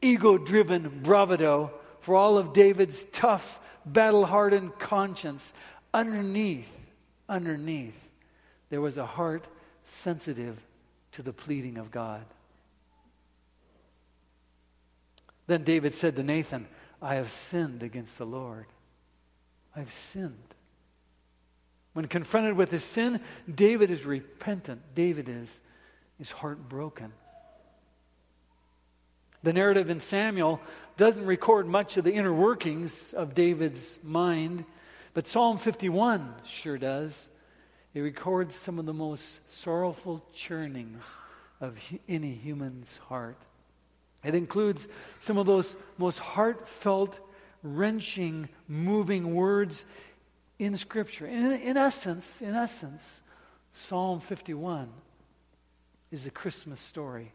ego 0.00 0.38
driven 0.38 1.00
bravado, 1.02 1.72
for 2.00 2.14
all 2.14 2.38
of 2.38 2.52
David's 2.52 3.04
tough, 3.12 3.60
battle 3.84 4.26
hardened 4.26 4.78
conscience, 4.78 5.54
underneath, 5.92 6.72
underneath, 7.28 7.96
there 8.70 8.80
was 8.80 8.96
a 8.96 9.06
heart 9.06 9.44
sensitive 9.84 10.56
to 11.12 11.22
the 11.22 11.32
pleading 11.32 11.78
of 11.78 11.90
God. 11.90 12.24
Then 15.46 15.64
David 15.64 15.94
said 15.94 16.16
to 16.16 16.22
Nathan, 16.22 16.66
I 17.00 17.16
have 17.16 17.32
sinned 17.32 17.82
against 17.82 18.18
the 18.18 18.26
Lord. 18.26 18.66
I've 19.74 19.92
sinned. 19.92 20.54
When 21.92 22.06
confronted 22.06 22.56
with 22.56 22.70
his 22.70 22.84
sin, 22.84 23.20
David 23.52 23.90
is 23.90 24.06
repentant. 24.06 24.80
David 24.94 25.28
is, 25.28 25.62
is 26.20 26.30
heartbroken. 26.30 27.12
The 29.42 29.52
narrative 29.52 29.90
in 29.90 30.00
Samuel 30.00 30.60
doesn't 30.96 31.26
record 31.26 31.66
much 31.66 31.96
of 31.96 32.04
the 32.04 32.12
inner 32.12 32.32
workings 32.32 33.12
of 33.12 33.34
David's 33.34 33.98
mind, 34.02 34.64
but 35.14 35.26
Psalm 35.26 35.58
51 35.58 36.34
sure 36.44 36.78
does. 36.78 37.30
It 37.92 38.00
records 38.00 38.54
some 38.54 38.78
of 38.78 38.86
the 38.86 38.94
most 38.94 39.40
sorrowful 39.50 40.24
churnings 40.32 41.18
of 41.60 41.76
any 42.08 42.32
human's 42.32 42.96
heart. 42.96 43.36
It 44.24 44.34
includes 44.34 44.88
some 45.20 45.38
of 45.38 45.46
those 45.46 45.76
most 45.98 46.18
heartfelt, 46.18 47.18
wrenching, 47.62 48.48
moving 48.68 49.34
words 49.34 49.84
in 50.58 50.76
Scripture. 50.76 51.26
In, 51.26 51.52
in 51.52 51.76
essence, 51.76 52.40
in 52.40 52.54
essence, 52.54 53.22
Psalm 53.72 54.20
51 54.20 54.88
is 56.10 56.26
a 56.26 56.30
Christmas 56.30 56.80
story. 56.80 57.32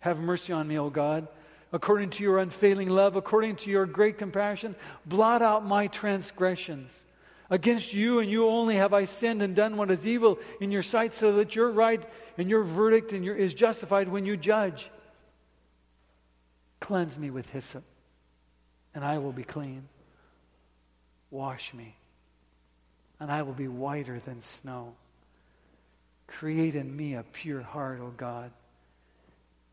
Have 0.00 0.18
mercy 0.18 0.52
on 0.52 0.66
me, 0.66 0.78
O 0.78 0.90
God, 0.90 1.28
according 1.72 2.10
to 2.10 2.22
your 2.22 2.38
unfailing 2.38 2.88
love, 2.88 3.16
according 3.16 3.56
to 3.56 3.70
your 3.70 3.84
great 3.84 4.18
compassion. 4.18 4.74
Blot 5.04 5.42
out 5.42 5.64
my 5.64 5.86
transgressions. 5.88 7.04
Against 7.50 7.94
you 7.94 8.18
and 8.18 8.30
you 8.30 8.46
only 8.46 8.76
have 8.76 8.92
I 8.92 9.06
sinned 9.06 9.40
and 9.40 9.56
done 9.56 9.76
what 9.76 9.90
is 9.90 10.06
evil 10.06 10.38
in 10.60 10.70
your 10.70 10.82
sight, 10.82 11.14
so 11.14 11.32
that 11.32 11.56
your 11.56 11.70
right 11.70 12.04
and 12.36 12.50
your 12.50 12.62
verdict 12.62 13.12
and 13.12 13.24
your, 13.24 13.34
is 13.34 13.54
justified 13.54 14.08
when 14.08 14.26
you 14.26 14.36
judge. 14.36 14.90
Cleanse 16.80 17.18
me 17.18 17.30
with 17.30 17.48
hyssop, 17.50 17.84
and 18.94 19.02
I 19.04 19.18
will 19.18 19.32
be 19.32 19.44
clean. 19.44 19.88
Wash 21.30 21.72
me, 21.72 21.96
and 23.18 23.32
I 23.32 23.42
will 23.42 23.54
be 23.54 23.68
whiter 23.68 24.20
than 24.24 24.42
snow. 24.42 24.94
Create 26.26 26.74
in 26.74 26.94
me 26.94 27.14
a 27.14 27.22
pure 27.22 27.62
heart, 27.62 28.00
O 28.00 28.12
God, 28.14 28.50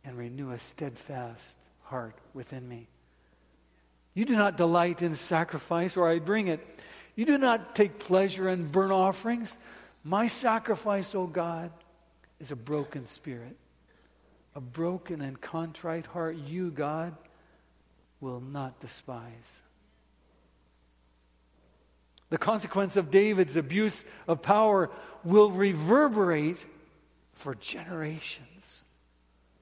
and 0.05 0.17
renew 0.17 0.51
a 0.51 0.59
steadfast 0.59 1.57
heart 1.83 2.15
within 2.33 2.67
me. 2.67 2.87
You 4.13 4.23
do 4.23 4.37
not 4.37 4.55
delight 4.55 5.01
in 5.01 5.15
sacrifice, 5.15 5.97
or 5.97 6.09
I 6.09 6.19
bring 6.19 6.47
it. 6.47 6.65
You 7.15 7.25
do 7.25 7.37
not 7.37 7.75
take 7.75 7.99
pleasure 7.99 8.49
in 8.49 8.67
burnt 8.67 8.91
offerings. 8.91 9.57
My 10.03 10.27
sacrifice, 10.27 11.15
O 11.15 11.27
God, 11.27 11.71
is 12.39 12.51
a 12.51 12.55
broken 12.55 13.07
spirit. 13.07 13.55
A 14.55 14.61
broken 14.61 15.21
and 15.21 15.39
contrite 15.39 16.05
heart, 16.05 16.37
you, 16.37 16.71
God, 16.71 17.15
will 18.21 18.39
not 18.39 18.79
despise. 18.79 19.63
The 22.29 22.37
consequence 22.37 22.97
of 22.97 23.11
David's 23.11 23.55
abuse 23.55 24.03
of 24.27 24.41
power 24.41 24.89
will 25.23 25.51
reverberate 25.51 26.63
for 27.33 27.55
generations. 27.55 28.83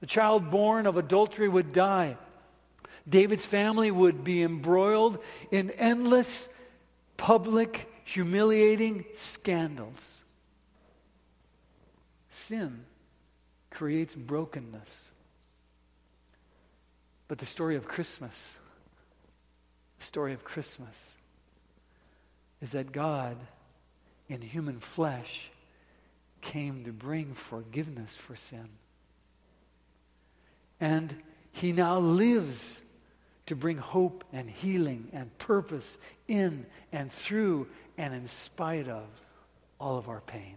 The 0.00 0.06
child 0.06 0.50
born 0.50 0.86
of 0.86 0.96
adultery 0.96 1.48
would 1.48 1.72
die. 1.72 2.16
David's 3.08 3.44
family 3.44 3.90
would 3.90 4.24
be 4.24 4.42
embroiled 4.42 5.18
in 5.50 5.70
endless 5.72 6.48
public, 7.24 7.90
humiliating 8.04 9.02
scandals. 9.14 10.24
Sin 12.28 12.84
creates 13.70 14.14
brokenness. 14.14 15.10
But 17.26 17.38
the 17.38 17.46
story 17.46 17.76
of 17.76 17.88
Christmas, 17.88 18.58
the 19.98 20.04
story 20.04 20.34
of 20.34 20.44
Christmas, 20.44 21.16
is 22.60 22.72
that 22.72 22.92
God, 22.92 23.38
in 24.28 24.42
human 24.42 24.78
flesh, 24.78 25.50
came 26.42 26.84
to 26.84 26.92
bring 26.92 27.32
forgiveness 27.32 28.18
for 28.18 28.36
sin. 28.36 28.68
And 30.78 31.16
he 31.52 31.72
now 31.72 32.00
lives 32.00 32.82
to 33.46 33.56
bring 33.56 33.76
hope 33.76 34.24
and 34.32 34.48
healing 34.48 35.08
and 35.12 35.36
purpose 35.38 35.98
in 36.28 36.66
and 36.92 37.12
through 37.12 37.66
and 37.98 38.14
in 38.14 38.26
spite 38.26 38.88
of 38.88 39.04
all 39.78 39.98
of 39.98 40.08
our 40.08 40.20
pain. 40.20 40.56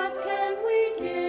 what 0.00 0.18
can 0.24 0.56
we 0.64 0.80
give? 0.98 1.19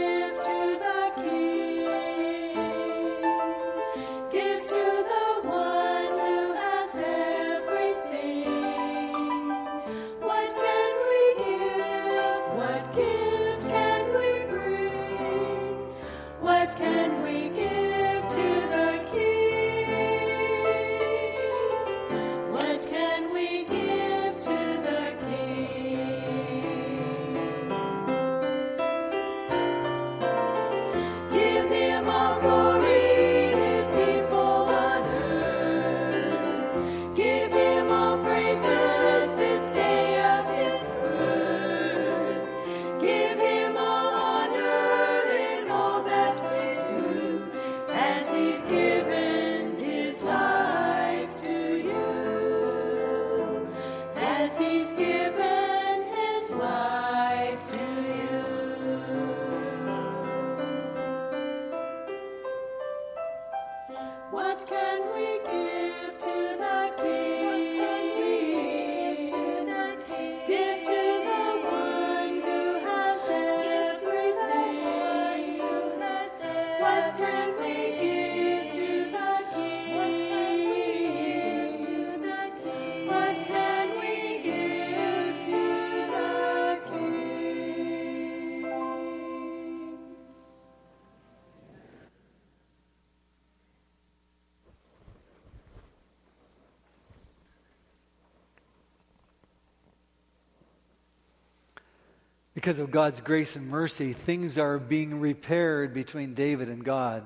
Because 102.62 102.78
of 102.78 102.92
God's 102.92 103.22
grace 103.22 103.56
and 103.56 103.70
mercy, 103.70 104.14
things 104.14 104.56
are 104.56 104.78
being 104.78 105.20
repaired 105.20 105.96
between 105.96 106.36
David 106.36 106.70
and 106.70 106.86
God. 106.86 107.26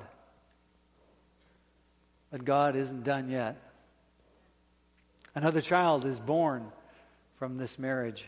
But 2.31 2.45
God 2.45 2.77
isn't 2.77 3.03
done 3.03 3.29
yet. 3.29 3.61
Another 5.35 5.59
child 5.59 6.05
is 6.05 6.21
born 6.21 6.71
from 7.37 7.57
this 7.57 7.77
marriage. 7.77 8.25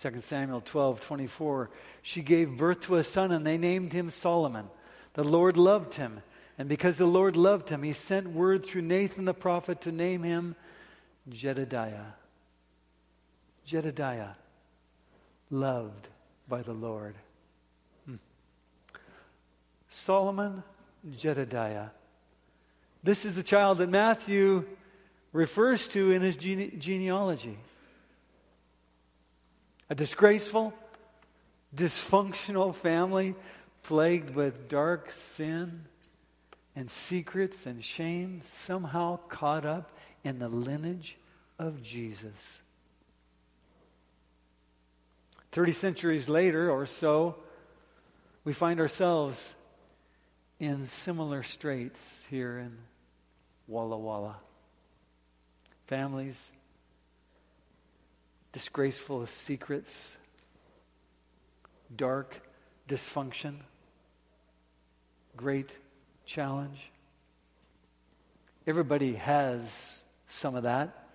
2 0.00 0.20
Samuel 0.20 0.62
12, 0.62 1.00
24. 1.00 1.70
She 2.02 2.22
gave 2.22 2.58
birth 2.58 2.80
to 2.80 2.96
a 2.96 3.04
son, 3.04 3.30
and 3.30 3.46
they 3.46 3.56
named 3.56 3.92
him 3.92 4.10
Solomon. 4.10 4.68
The 5.14 5.22
Lord 5.22 5.56
loved 5.56 5.94
him, 5.94 6.22
and 6.58 6.68
because 6.68 6.98
the 6.98 7.06
Lord 7.06 7.36
loved 7.36 7.68
him, 7.68 7.84
he 7.84 7.92
sent 7.92 8.32
word 8.32 8.66
through 8.66 8.82
Nathan 8.82 9.26
the 9.26 9.32
prophet 9.34 9.82
to 9.82 9.92
name 9.92 10.24
him 10.24 10.56
Jedediah. 11.28 12.14
Jedediah 13.64 14.30
loved 15.50 16.08
by 16.48 16.62
the 16.62 16.72
Lord. 16.72 17.14
Hmm. 18.06 18.16
Solomon 19.88 20.62
Jedediah. 21.16 21.88
This 23.02 23.24
is 23.24 23.36
the 23.36 23.42
child 23.42 23.78
that 23.78 23.88
Matthew 23.88 24.66
refers 25.32 25.88
to 25.88 26.10
in 26.12 26.22
his 26.22 26.36
gene- 26.36 26.78
genealogy. 26.78 27.58
A 29.88 29.94
disgraceful, 29.94 30.72
dysfunctional 31.74 32.74
family 32.74 33.34
plagued 33.82 34.34
with 34.34 34.68
dark 34.68 35.10
sin 35.10 35.86
and 36.76 36.90
secrets 36.90 37.66
and 37.66 37.84
shame, 37.84 38.42
somehow 38.44 39.18
caught 39.28 39.64
up 39.64 39.90
in 40.22 40.38
the 40.38 40.48
lineage 40.48 41.16
of 41.58 41.82
Jesus. 41.82 42.62
30 45.52 45.72
centuries 45.72 46.28
later 46.28 46.70
or 46.70 46.86
so, 46.86 47.36
we 48.44 48.52
find 48.52 48.80
ourselves 48.80 49.54
in 50.60 50.86
similar 50.86 51.42
straits 51.42 52.24
here 52.30 52.58
in 52.58 52.76
Walla 53.66 53.98
Walla. 53.98 54.36
Families, 55.86 56.52
disgraceful 58.52 59.26
secrets, 59.26 60.16
dark 61.94 62.40
dysfunction, 62.88 63.56
great 65.36 65.76
challenge. 66.26 66.90
Everybody 68.66 69.14
has 69.14 70.04
some 70.28 70.54
of 70.54 70.62
that. 70.62 71.08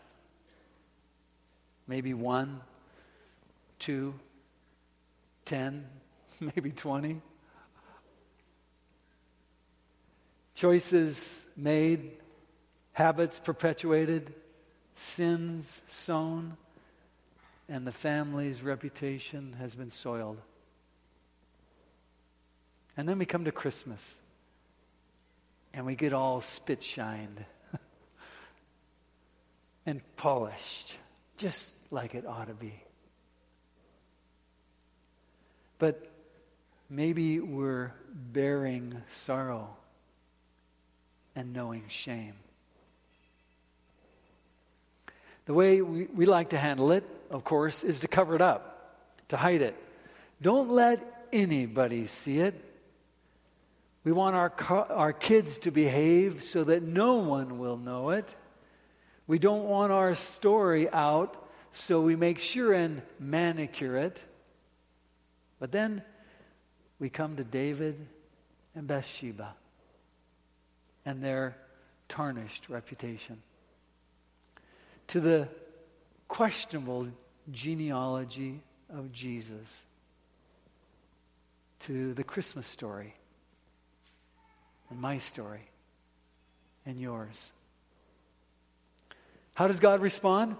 Maybe 1.88 2.14
one, 2.14 2.60
two, 3.80 4.14
ten, 5.46 5.86
maybe 6.40 6.72
20. 6.72 7.22
Choices 10.56 11.46
made, 11.56 12.12
habits 12.94 13.40
perpetuated, 13.40 14.34
sins 14.96 15.82
sown, 15.88 16.58
and 17.68 17.86
the 17.86 17.92
family's 17.92 18.62
reputation 18.62 19.56
has 19.60 19.76
been 19.76 19.92
soiled. 19.92 20.40
And 22.98 23.10
then 23.10 23.20
we 23.20 23.26
come 23.26 23.46
to 23.46 23.52
Christmas 23.52 24.22
and 25.74 25.86
we 25.86 25.96
get 25.96 26.14
all 26.14 26.42
spit 26.42 26.82
shined 26.82 27.44
and 29.86 30.02
polished, 30.16 30.96
just 31.36 31.76
like 31.92 32.16
it 32.16 32.26
ought 32.26 32.48
to 32.48 32.54
be. 32.54 32.85
But 35.78 36.08
maybe 36.90 37.40
we're 37.40 37.92
bearing 38.14 39.02
sorrow 39.10 39.76
and 41.36 41.54
knowing 41.54 41.84
shame. 41.88 42.36
The 45.46 45.54
way 45.54 45.82
we, 45.82 46.06
we 46.06 46.26
like 46.26 46.50
to 46.50 46.58
handle 46.58 46.92
it, 46.92 47.04
of 47.30 47.44
course, 47.44 47.84
is 47.84 48.00
to 48.00 48.08
cover 48.08 48.36
it 48.36 48.42
up, 48.42 48.98
to 49.30 49.38
hide 49.38 49.62
it. 49.62 49.76
Don't 50.42 50.70
let 50.70 51.28
anybody 51.32 52.08
see 52.08 52.40
it. 52.40 52.60
We 54.04 54.12
want 54.12 54.36
our, 54.36 54.52
our 54.92 55.14
kids 55.14 55.58
to 55.60 55.72
behave 55.72 56.44
so 56.44 56.64
that 56.64 56.84
no 56.84 57.16
one 57.16 57.58
will 57.58 57.78
know 57.78 58.12
it. 58.12 58.36
We 59.28 59.40
don't 59.40 59.66
want 59.66 59.92
our 59.92 60.14
story 60.16 60.90
out, 60.90 61.36
so 61.74 62.02
we 62.02 62.16
make 62.16 62.40
sure 62.40 62.74
and 62.74 63.02
manicure 63.20 63.98
it. 63.98 64.24
But 65.60 65.72
then 65.72 66.04
we 67.00 67.10
come 67.10 67.36
to 67.38 67.44
David 67.44 67.96
and 68.76 68.88
Bathsheba 68.88 69.56
and 71.06 71.24
their 71.24 71.56
tarnished 72.08 72.70
reputation, 72.70 73.42
to 75.08 75.20
the 75.20 75.48
questionable 76.28 77.08
genealogy 77.52 78.62
of 78.90 79.12
Jesus, 79.12 79.88
to 81.82 82.14
the 82.14 82.24
Christmas 82.24 82.68
story 82.68 83.16
and 84.90 85.00
my 85.00 85.18
story 85.18 85.70
and 86.86 87.00
yours. 87.00 87.52
How 89.54 89.68
does 89.68 89.80
God 89.80 90.02
respond? 90.02 90.56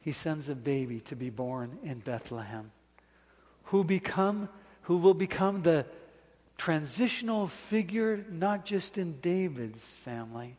He 0.00 0.12
sends 0.12 0.48
a 0.48 0.54
baby 0.54 1.00
to 1.00 1.16
be 1.16 1.30
born 1.30 1.78
in 1.84 2.00
Bethlehem 2.00 2.70
who 3.72 3.82
become 3.82 4.50
who 4.82 4.98
will 4.98 5.14
become 5.14 5.62
the 5.62 5.86
transitional 6.58 7.46
figure 7.46 8.22
not 8.30 8.66
just 8.66 8.98
in 8.98 9.18
David's 9.20 9.96
family 9.96 10.56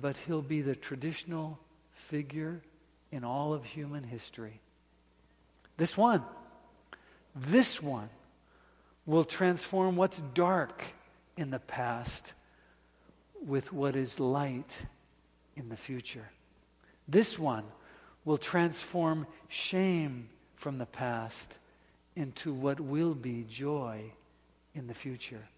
but 0.00 0.16
he'll 0.26 0.42
be 0.42 0.60
the 0.60 0.74
traditional 0.74 1.60
figure 1.94 2.60
in 3.12 3.22
all 3.22 3.54
of 3.54 3.64
human 3.64 4.02
history. 4.02 4.60
This 5.76 5.96
one 5.96 6.24
this 7.36 7.80
one 7.80 8.10
will 9.06 9.24
transform 9.24 9.94
what's 9.94 10.20
dark 10.34 10.82
in 11.36 11.50
the 11.50 11.60
past 11.60 12.32
with 13.46 13.72
what 13.72 13.94
is 13.94 14.18
light 14.18 14.76
in 15.54 15.68
the 15.68 15.76
future. 15.76 16.28
This 17.06 17.38
one 17.38 17.64
will 18.24 18.38
transform 18.38 19.28
shame 19.48 20.28
from 20.56 20.78
the 20.78 20.86
past 20.86 21.58
into 22.16 22.52
what 22.52 22.80
will 22.80 23.14
be 23.14 23.44
joy 23.48 24.02
in 24.74 24.86
the 24.86 24.94
future. 24.94 25.48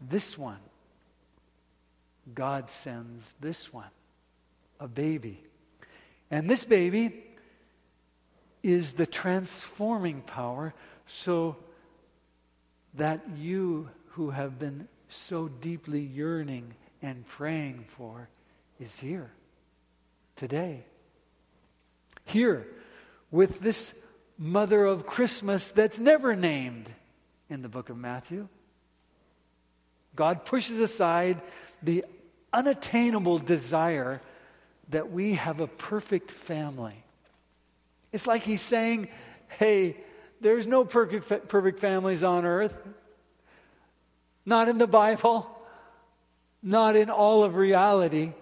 This 0.00 0.36
one, 0.38 0.60
God 2.34 2.70
sends 2.70 3.34
this 3.40 3.72
one, 3.72 3.90
a 4.78 4.88
baby. 4.88 5.42
And 6.30 6.48
this 6.48 6.64
baby 6.64 7.24
is 8.62 8.92
the 8.92 9.06
transforming 9.06 10.22
power 10.22 10.74
so 11.06 11.56
that 12.94 13.20
you 13.36 13.88
who 14.10 14.30
have 14.30 14.58
been 14.58 14.88
so 15.08 15.48
deeply 15.48 16.00
yearning 16.00 16.74
and 17.02 17.26
praying 17.26 17.84
for 17.96 18.28
is 18.78 18.98
here 18.98 19.30
today. 20.36 20.84
Here 22.24 22.66
with 23.30 23.60
this 23.60 23.94
mother 24.40 24.86
of 24.86 25.06
Christmas 25.06 25.70
that's 25.70 26.00
never 26.00 26.34
named 26.34 26.90
in 27.50 27.60
the 27.60 27.68
book 27.68 27.90
of 27.90 27.98
Matthew. 27.98 28.48
God 30.16 30.46
pushes 30.46 30.80
aside 30.80 31.40
the 31.82 32.06
unattainable 32.50 33.36
desire 33.36 34.20
that 34.88 35.12
we 35.12 35.34
have 35.34 35.60
a 35.60 35.66
perfect 35.66 36.30
family. 36.30 37.04
It's 38.12 38.26
like 38.26 38.42
he's 38.42 38.62
saying, 38.62 39.08
hey, 39.58 39.98
there's 40.40 40.66
no 40.66 40.86
perfect, 40.86 41.48
perfect 41.48 41.78
families 41.78 42.24
on 42.24 42.46
earth. 42.46 42.76
Not 44.46 44.70
in 44.70 44.78
the 44.78 44.86
Bible, 44.86 45.46
not 46.62 46.96
in 46.96 47.10
all 47.10 47.44
of 47.44 47.56
reality. 47.56 48.32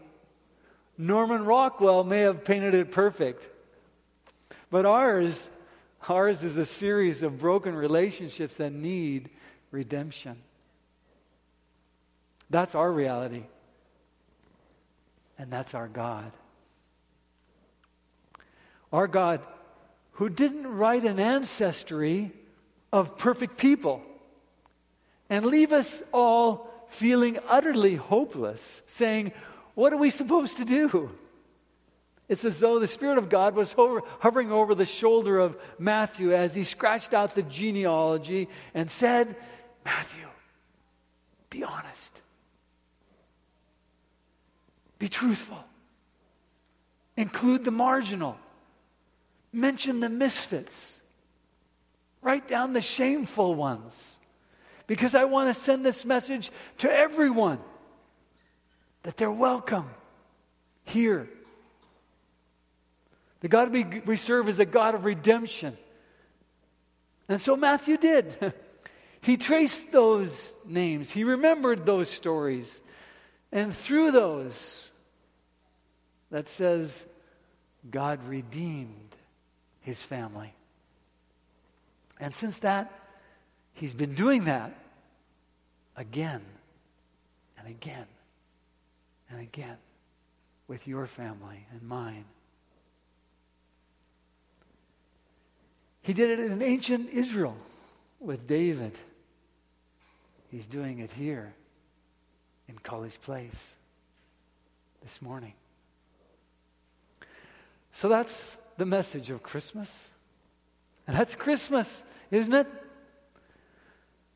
Norman 0.96 1.44
Rockwell 1.44 2.04
may 2.04 2.20
have 2.20 2.44
painted 2.44 2.74
it 2.74 2.92
perfect, 2.92 3.44
but 4.70 4.86
ours, 4.86 5.50
ours 6.10 6.42
is 6.42 6.56
a 6.56 6.66
series 6.66 7.22
of 7.22 7.38
broken 7.38 7.74
relationships 7.74 8.56
that 8.56 8.72
need 8.72 9.30
redemption. 9.70 10.36
That's 12.50 12.74
our 12.74 12.90
reality. 12.90 13.44
And 15.38 15.50
that's 15.50 15.74
our 15.74 15.88
God. 15.88 16.32
Our 18.92 19.06
God, 19.06 19.40
who 20.12 20.28
didn't 20.28 20.66
write 20.66 21.04
an 21.04 21.20
ancestry 21.20 22.32
of 22.92 23.18
perfect 23.18 23.58
people 23.58 24.02
and 25.28 25.44
leave 25.44 25.72
us 25.72 26.02
all 26.12 26.68
feeling 26.88 27.38
utterly 27.48 27.94
hopeless, 27.94 28.80
saying, 28.86 29.32
What 29.74 29.92
are 29.92 29.98
we 29.98 30.10
supposed 30.10 30.56
to 30.56 30.64
do? 30.64 31.10
It's 32.28 32.44
as 32.44 32.60
though 32.60 32.78
the 32.78 32.86
Spirit 32.86 33.16
of 33.16 33.30
God 33.30 33.54
was 33.54 33.72
hover, 33.72 34.02
hovering 34.20 34.52
over 34.52 34.74
the 34.74 34.84
shoulder 34.84 35.38
of 35.38 35.56
Matthew 35.78 36.34
as 36.34 36.54
he 36.54 36.62
scratched 36.62 37.14
out 37.14 37.34
the 37.34 37.42
genealogy 37.42 38.48
and 38.74 38.90
said, 38.90 39.34
Matthew, 39.84 40.26
be 41.48 41.64
honest. 41.64 42.20
Be 44.98 45.08
truthful. 45.08 45.64
Include 47.16 47.64
the 47.64 47.70
marginal. 47.70 48.36
Mention 49.52 50.00
the 50.00 50.10
misfits. 50.10 51.00
Write 52.20 52.46
down 52.46 52.74
the 52.74 52.82
shameful 52.82 53.54
ones 53.54 54.20
because 54.86 55.14
I 55.14 55.24
want 55.24 55.48
to 55.48 55.54
send 55.54 55.86
this 55.86 56.04
message 56.04 56.50
to 56.78 56.92
everyone 56.92 57.58
that 59.04 59.16
they're 59.16 59.30
welcome 59.30 59.88
here. 60.84 61.30
The 63.40 63.48
God 63.48 63.72
we, 63.72 63.84
we 63.84 64.16
serve 64.16 64.48
is 64.48 64.58
a 64.58 64.64
God 64.64 64.94
of 64.94 65.04
redemption. 65.04 65.76
And 67.28 67.40
so 67.40 67.56
Matthew 67.56 67.96
did. 67.96 68.54
he 69.20 69.36
traced 69.36 69.92
those 69.92 70.56
names, 70.66 71.10
he 71.10 71.24
remembered 71.24 71.86
those 71.86 72.08
stories. 72.08 72.82
And 73.50 73.74
through 73.74 74.10
those, 74.10 74.90
that 76.30 76.50
says, 76.50 77.06
God 77.90 78.22
redeemed 78.28 79.16
his 79.80 80.02
family. 80.02 80.52
And 82.20 82.34
since 82.34 82.58
that, 82.58 82.92
He's 83.78 83.94
been 83.94 84.14
doing 84.14 84.44
that 84.44 84.76
again 85.96 86.42
and 87.56 87.68
again 87.68 88.06
and 89.30 89.40
again 89.40 89.76
with 90.66 90.88
your 90.88 91.06
family 91.06 91.64
and 91.70 91.82
mine. 91.82 92.24
He 96.08 96.14
did 96.14 96.30
it 96.30 96.50
in 96.50 96.62
ancient 96.62 97.10
Israel 97.10 97.54
with 98.18 98.46
David. 98.46 98.92
He's 100.50 100.66
doing 100.66 101.00
it 101.00 101.10
here 101.10 101.52
in 102.66 102.78
College 102.78 103.20
Place 103.20 103.76
this 105.02 105.20
morning. 105.20 105.52
So 107.92 108.08
that's 108.08 108.56
the 108.78 108.86
message 108.86 109.28
of 109.28 109.42
Christmas. 109.42 110.10
And 111.06 111.14
that's 111.14 111.34
Christmas, 111.34 112.02
isn't 112.30 112.54
it? 112.54 112.66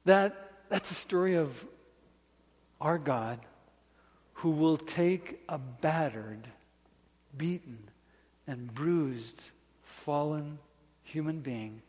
That, 0.04 0.50
that's 0.68 0.90
the 0.90 0.94
story 0.94 1.36
of 1.36 1.64
our 2.82 2.98
God 2.98 3.40
who 4.34 4.50
will 4.50 4.76
take 4.76 5.40
a 5.48 5.56
battered, 5.56 6.48
beaten, 7.34 7.78
and 8.46 8.74
bruised, 8.74 9.42
fallen 9.84 10.58
human 11.12 11.40
being 11.40 11.82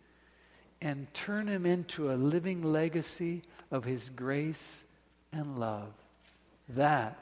and 0.81 1.11
turn 1.13 1.47
him 1.47 1.65
into 1.65 2.11
a 2.11 2.15
living 2.15 2.61
legacy 2.61 3.41
of 3.71 3.85
his 3.85 4.09
grace 4.09 4.83
and 5.31 5.57
love. 5.57 5.93
That 6.69 7.17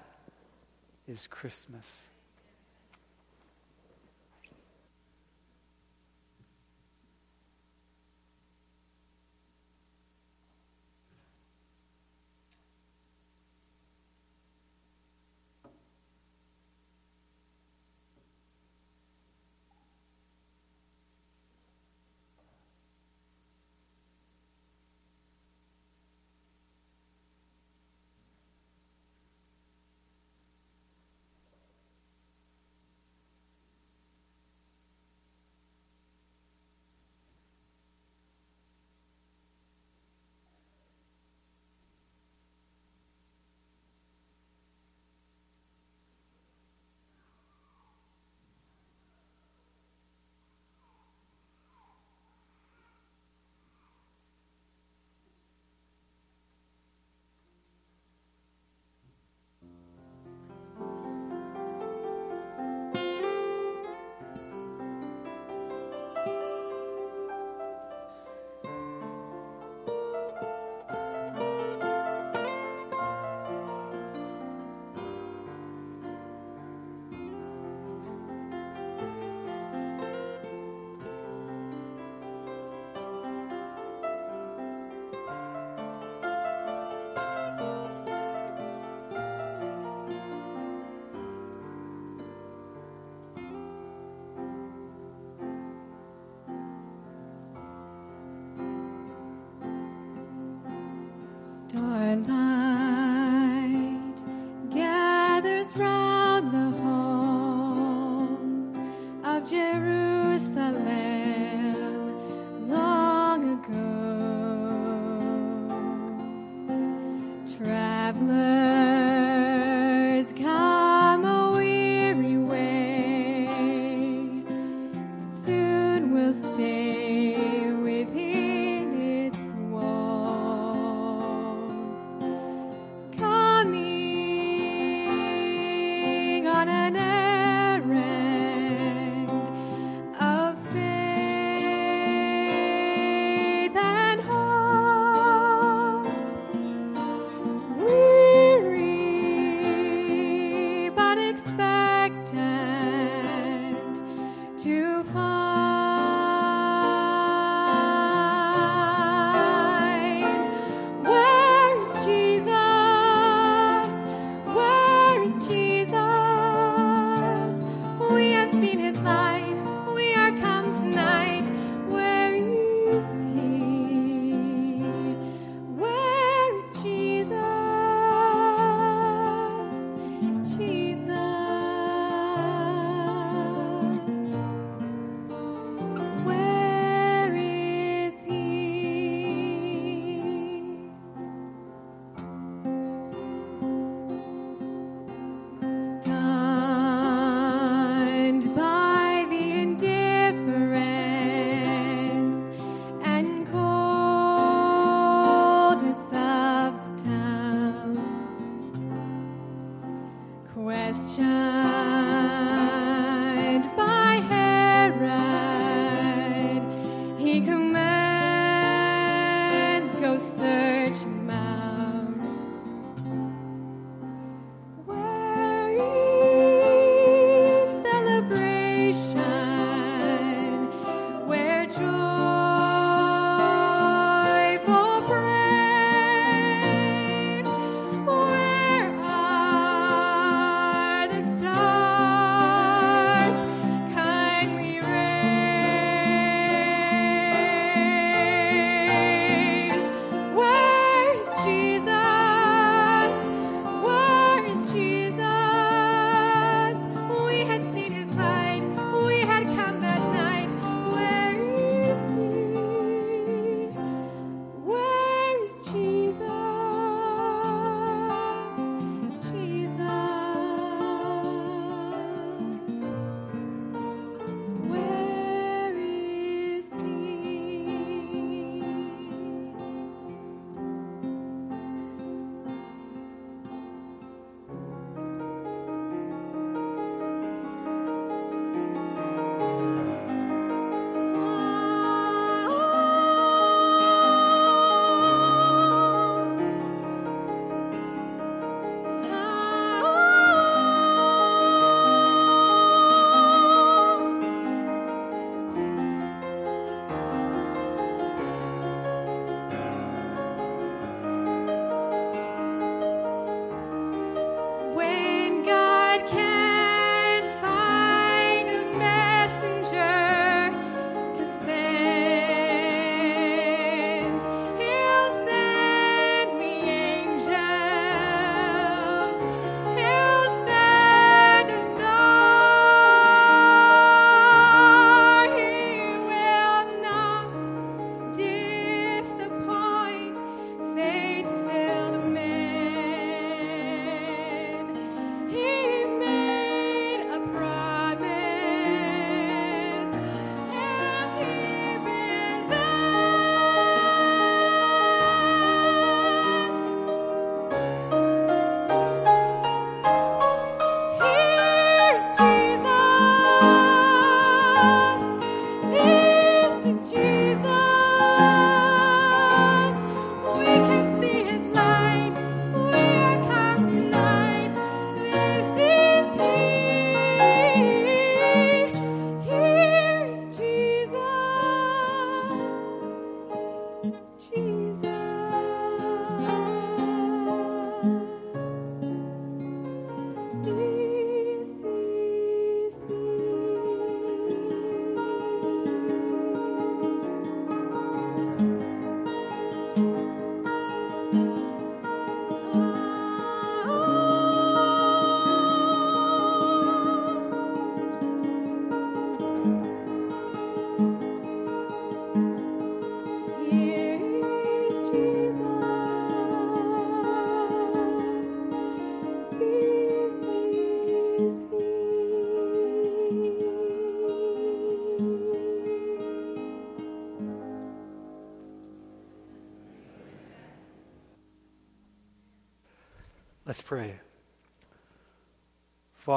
is 1.08 1.28
Christmas. 1.28 2.08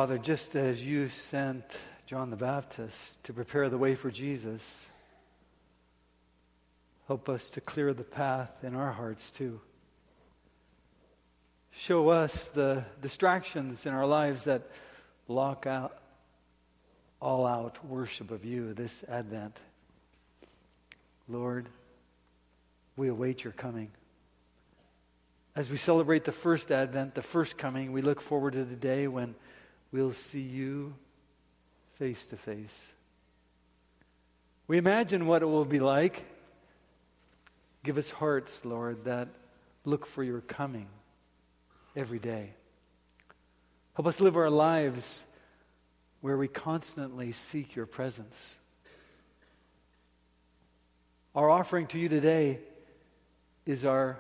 Father, 0.05 0.19
just 0.19 0.55
as 0.55 0.85
you 0.85 1.09
sent 1.09 1.65
John 2.05 2.29
the 2.29 2.37
Baptist 2.37 3.25
to 3.25 3.33
prepare 3.33 3.71
the 3.71 3.79
way 3.79 3.95
for 3.95 4.11
Jesus, 4.11 4.87
help 7.07 7.31
us 7.31 7.49
to 7.49 7.63
clear 7.63 7.95
the 7.95 8.05
path 8.05 8.63
in 8.63 8.75
our 8.75 8.93
hearts 8.93 9.31
too. 9.31 9.63
Show 11.71 12.11
us 12.11 12.45
the 12.45 12.85
distractions 13.01 13.87
in 13.87 13.95
our 13.95 14.05
lives 14.07 14.45
that 14.45 14.71
block 15.27 15.67
out 15.67 15.97
all 17.19 17.47
out 17.47 17.83
worship 17.87 18.31
of 18.31 18.45
you 18.45 18.75
this 18.75 19.05
Advent. 19.09 19.57
Lord, 21.31 21.67
we 22.99 23.09
await 23.09 23.43
your 23.43 23.55
coming. 23.55 23.91
As 25.57 25.71
we 25.71 25.79
celebrate 25.79 26.25
the 26.25 26.33
first 26.33 26.71
Advent, 26.71 27.15
the 27.15 27.23
first 27.23 27.57
coming, 27.57 27.91
we 27.91 28.03
look 28.03 28.21
forward 28.21 28.53
to 28.53 28.67
the 28.67 28.77
day 28.77 29.09
when 29.09 29.35
we'll 29.95 30.13
see 30.13 30.41
you 30.41 30.93
face 32.01 32.27
to 32.27 32.37
face. 32.37 32.93
We 34.67 34.77
imagine 34.77 35.25
what 35.29 35.43
it 35.43 35.47
will 35.47 35.65
be 35.65 35.79
like. 35.79 36.25
Give 37.85 37.97
us 37.97 38.11
hearts, 38.11 38.65
Lord, 38.65 39.05
that 39.05 39.29
look 39.85 40.05
for 40.05 40.25
your 40.25 40.41
coming 40.41 40.89
every 41.95 42.19
day. 42.19 42.55
Help 43.95 44.09
us 44.09 44.21
live 44.21 44.37
our 44.37 44.51
lives 44.51 45.25
where 46.23 46.37
we 46.37 46.49
constantly 46.49 47.31
seek 47.31 47.77
your 47.77 47.87
presence. 47.87 48.59
Our 51.37 51.49
offering 51.49 51.87
to 51.89 52.01
you 52.01 52.09
today 52.09 52.59
is 53.65 53.85
our 53.85 54.19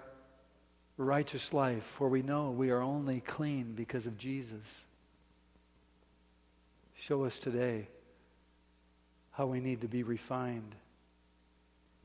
righteous 0.97 1.53
life, 1.53 1.83
for 1.83 2.09
we 2.09 2.23
know 2.23 2.53
we 2.53 2.71
are 2.71 2.81
only 2.81 3.19
clean 3.19 3.73
because 3.75 4.07
of 4.07 4.17
Jesus. 4.17 4.87
Show 6.99 7.25
us 7.25 7.39
today 7.39 7.89
how 9.33 9.47
we 9.47 9.61
need 9.61 9.81
to 9.81 9.89
be 9.89 10.03
refined, 10.03 10.75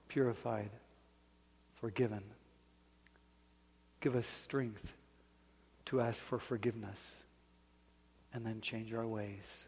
purified, 0.08 0.72
forgiven. 1.80 2.24
Give 4.02 4.16
us 4.16 4.28
strength 4.28 4.94
to 5.86 6.02
ask 6.02 6.22
for 6.22 6.40
forgiveness 6.40 7.24
and 8.34 8.46
then 8.46 8.62
change 8.62 8.94
our 8.94 9.08
ways. 9.08 9.66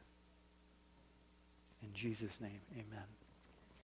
In 1.82 1.94
Jesus' 1.94 2.40
name, 2.40 2.62
amen. 2.74 3.21